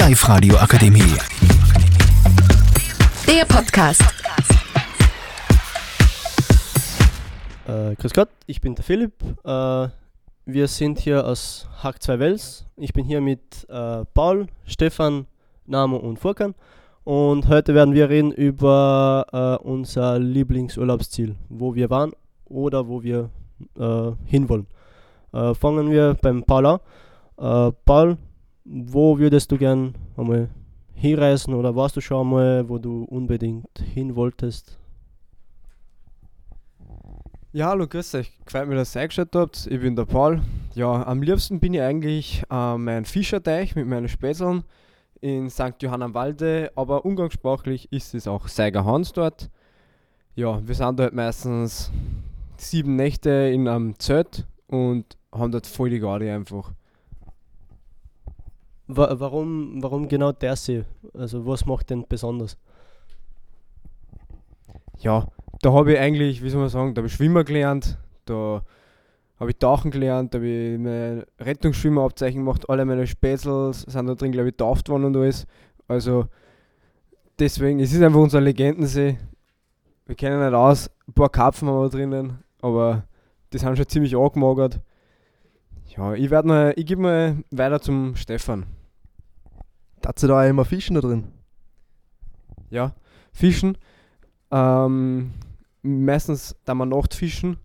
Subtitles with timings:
[0.00, 1.14] Live Radio Akademie.
[3.28, 4.02] Der Podcast.
[7.68, 9.12] Äh, grüß Gott, ich bin der Philipp.
[9.44, 9.88] Äh,
[10.46, 12.64] wir sind hier aus Hack 2 Wels.
[12.76, 15.26] Ich bin hier mit äh, Paul, Stefan,
[15.66, 16.54] Namo und Furkan.
[17.04, 19.26] Und heute werden wir reden über
[19.62, 22.12] äh, unser Lieblingsurlaubsziel, wo wir waren
[22.46, 23.28] oder wo wir
[23.78, 24.66] äh, hinwollen.
[25.34, 26.80] Äh, fangen wir beim Paul an.
[27.36, 28.16] Äh, Paul,
[28.64, 30.48] wo würdest du gern einmal
[30.94, 34.78] hinreisen oder warst du schon einmal, wo du unbedingt hin wolltest?
[37.52, 38.38] Ja, hallo, grüß euch.
[38.44, 39.66] Gefällt mir, dass ihr eingeschaltet habt.
[39.66, 40.40] Ich bin der Paul.
[40.74, 44.62] Ja, am liebsten bin ich eigentlich äh, mein Fischerteich mit meinen Spätzeln
[45.20, 45.74] in St.
[45.80, 49.50] Johann am Walde, aber umgangssprachlich ist es auch Seiger Hans dort.
[50.36, 51.90] Ja, wir sind dort meistens
[52.56, 56.72] sieben Nächte in einem Zelt und haben dort voll die Garde einfach.
[58.92, 60.84] Wa warum, warum genau der See?
[61.14, 62.58] Also was macht den besonders?
[64.98, 65.28] Ja,
[65.62, 68.62] da habe ich eigentlich, wie soll man sagen, da habe ich Schwimmer gelernt, da
[69.38, 74.14] habe ich Tauchen gelernt, da habe ich meine Rettungsschwimmerabzeichen gemacht, alle meine Spätzl sind da
[74.14, 75.46] drin, glaube ich, tauft worden und alles.
[75.86, 76.26] Also
[77.38, 79.18] deswegen, es ist einfach unser Legendensee.
[80.06, 83.04] Wir kennen nicht aus, ein paar Karpfen haben wir drinnen, aber
[83.52, 84.80] die sind schon ziemlich angemagert.
[85.96, 88.66] Ja, ich werde mal, ich gebe mal weiter zum Stefan.
[90.00, 91.24] Dazu da auch immer Fischen da drin.
[92.70, 92.94] Ja,
[93.32, 93.76] Fischen.
[94.50, 95.32] Ähm,
[95.82, 97.56] meistens da man Nacht fischen.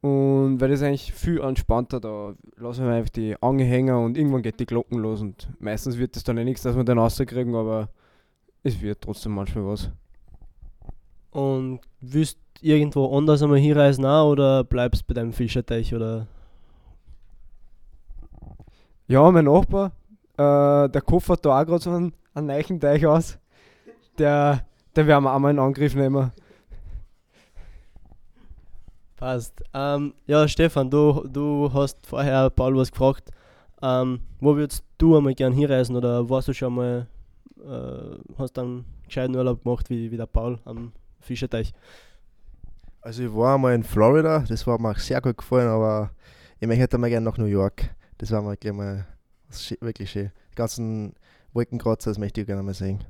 [0.00, 4.42] Und weil das eigentlich viel entspannter, da lassen wir einfach die Angel hängen und irgendwann
[4.42, 7.54] geht die Glocken los und meistens wird das dann eh nichts, dass wir den rauskriegen,
[7.54, 7.88] aber
[8.64, 9.92] es wird trotzdem manchmal was.
[11.30, 16.26] Und willst irgendwo anders einmal hinreisen auch oder bleibst bei deinem Fischerteich oder?
[19.06, 19.92] Ja, mein Nachbar,
[20.36, 23.38] äh, der Koffer hat da auch gerade so einen, einen neuen Teich aus.
[24.18, 24.64] Der,
[24.96, 26.32] der werden wir auch mal in Angriff nehmen.
[29.16, 29.62] Passt.
[29.72, 33.30] Ähm, ja, Stefan, du, du hast vorher Paul was gefragt.
[33.80, 37.06] Ähm, wo würdest du einmal gern hinreisen oder warst du schon mal,
[37.64, 41.72] äh, hast dann gescheiten Urlaub gemacht wie, wie der Paul am Fischerteich?
[43.00, 46.10] Also ich war einmal in Florida, das war mir auch sehr gut gefallen, aber
[46.60, 47.90] ich möchte mal gerne nach New York.
[48.18, 49.06] Das war mal gleich mal
[49.52, 50.30] das ist wirklich schön.
[50.52, 51.14] Die ganzen
[51.52, 53.04] Wolkenkratzer, das möchte ich gerne mal sehen.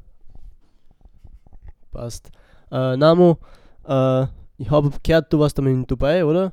[1.93, 2.31] Passt.
[2.71, 3.39] Äh, Namo,
[3.87, 4.27] äh,
[4.59, 6.53] ich habe gehört, du warst einmal in Dubai, oder?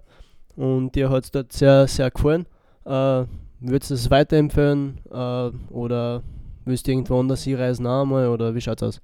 [0.55, 2.45] Und dir hat es dort sehr, sehr gefallen.
[2.85, 3.25] Äh,
[3.61, 6.23] würdest du es weiterempfehlen äh, oder
[6.66, 9.01] willst du irgendwo anders hinreisen auch einmal oder wie schaut's aus?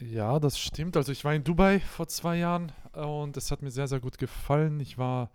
[0.00, 0.96] Ja, das stimmt.
[0.96, 4.00] Also ich war in Dubai vor zwei Jahren äh, und es hat mir sehr, sehr
[4.00, 4.80] gut gefallen.
[4.80, 5.30] Ich war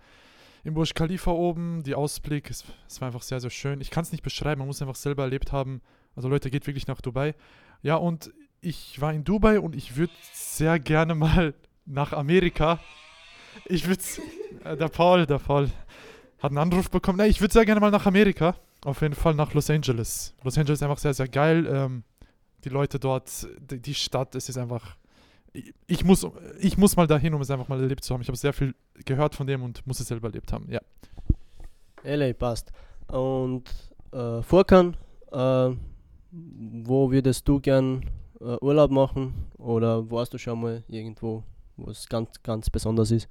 [0.64, 3.82] im Burj Khalifa oben, die Ausblick, es, es war einfach sehr, sehr schön.
[3.82, 5.82] Ich kann es nicht beschreiben, man muss es einfach selber erlebt haben.
[6.16, 7.36] Also Leute, geht wirklich nach Dubai.
[7.82, 11.54] Ja, und ich war in Dubai und ich würde sehr gerne mal
[11.86, 12.80] nach Amerika.
[13.66, 14.02] Ich würde,
[14.64, 15.70] äh, der Paul, der Paul
[16.40, 17.18] hat einen Anruf bekommen.
[17.18, 18.56] Nein, ich würde sehr gerne mal nach Amerika.
[18.84, 20.34] Auf jeden Fall nach Los Angeles.
[20.44, 21.68] Los Angeles ist einfach sehr, sehr geil.
[21.72, 22.04] Ähm,
[22.64, 24.96] die Leute dort, die, die Stadt, es ist einfach.
[25.88, 26.26] Ich, muss,
[26.60, 28.22] ich muss mal dahin, um es einfach mal erlebt zu haben.
[28.22, 28.74] Ich habe sehr viel
[29.06, 30.70] gehört von dem und muss es selber erlebt haben.
[30.70, 30.80] Ja.
[32.04, 32.72] LA passt.
[33.08, 33.64] Und
[34.14, 34.96] äh, Furkan,
[35.32, 35.72] äh,
[36.32, 38.10] wo würdest du gern
[38.40, 41.44] äh, Urlaub machen oder warst du schon mal irgendwo,
[41.76, 43.28] wo es ganz, ganz besonders ist?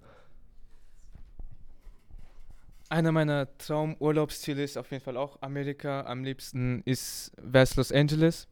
[2.91, 6.03] Einer meiner Traumurlaubsziele ist auf jeden Fall auch Amerika.
[6.03, 8.49] Am liebsten ist wär's Los Angeles.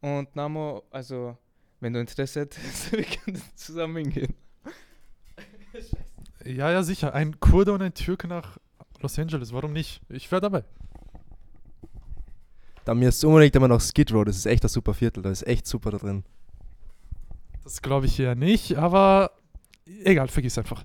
[0.00, 1.36] Und Namo, also
[1.80, 4.34] wenn du Interesse hättest, wir können zusammen hingehen.
[6.44, 7.12] Ja, ja, sicher.
[7.12, 8.58] Ein Kurde und ein Türke nach
[9.00, 9.52] Los Angeles.
[9.52, 10.00] Warum nicht?
[10.08, 10.64] Ich wäre dabei.
[12.84, 15.30] Dann müsst ihr unbedingt einmal nach Skid Row, das ist echt ein super Viertel, da
[15.30, 16.22] ist echt super da drin.
[17.64, 19.32] Das glaube ich eher nicht, aber
[20.04, 20.84] egal, vergiss einfach.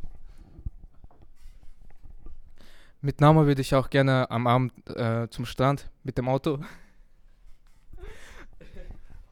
[3.01, 6.59] Mit Namo würde ich auch gerne am Abend äh, zum Strand mit dem Auto.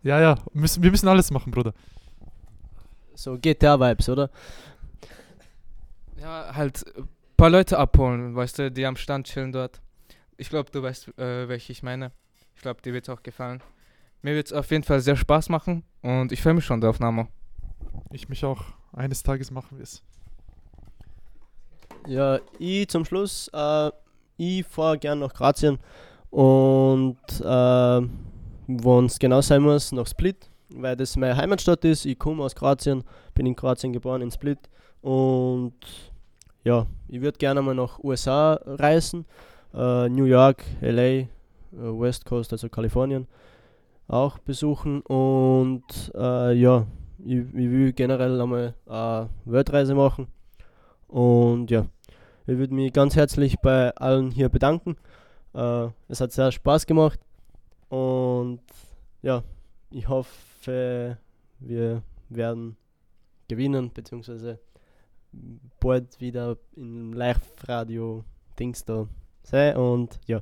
[0.02, 1.74] Ja, ja, müssen, wir müssen alles machen, Bruder.
[3.16, 4.30] So GTA-Vibes, oder?
[6.22, 9.82] Ja, halt ein paar Leute abholen, weißt du, die am Stand chillen dort.
[10.38, 12.12] Ich glaube, du weißt, äh, welche ich meine.
[12.56, 13.62] Ich glaube, dir wird es auch gefallen.
[14.22, 17.00] Mir wird es auf jeden Fall sehr Spaß machen und ich freue mich schon drauf,
[17.00, 17.28] Namo.
[18.12, 18.64] Ich mich auch.
[18.94, 20.02] Eines Tages machen wir es.
[22.08, 23.92] Ja, ich zum Schluss, äh,
[24.38, 25.78] ich fahre gern nach Kroatien
[26.32, 28.02] und äh,
[28.70, 32.06] wenn es genau sein muss, nach Split, weil das meine Heimatstadt ist.
[32.06, 34.60] Ich komme aus Kroatien, bin in Kroatien geboren, in Split
[35.02, 35.74] und
[36.64, 39.26] ja, ich würde gerne mal nach USA reisen,
[39.74, 41.28] äh, New York, LA,
[41.72, 43.28] West Coast, also Kalifornien,
[44.08, 45.02] auch besuchen.
[45.02, 46.86] Und äh, ja,
[47.26, 50.28] ich, ich will generell einmal eine Weltreise machen.
[51.08, 51.86] Und ja,
[52.46, 54.98] ich würde mich ganz herzlich bei allen hier bedanken.
[55.54, 57.20] Äh, es hat sehr Spaß gemacht.
[57.90, 58.62] Und
[59.22, 59.44] ja,
[59.92, 61.18] ich hoffe,
[61.60, 62.78] wir werden
[63.48, 64.60] gewinnen, beziehungsweise
[65.80, 68.24] bald wieder im Live-Radio
[68.58, 69.08] Dings da
[69.44, 69.76] sein.
[69.76, 70.42] Und ja,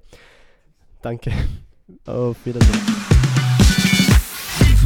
[1.02, 1.32] danke.
[2.06, 2.82] Auf Wiedersehen.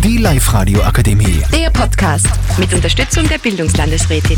[0.04, 1.44] Die Live-Radio Akademie.
[1.52, 2.28] Der Podcast
[2.58, 4.38] mit Unterstützung der Bildungslandesrätin.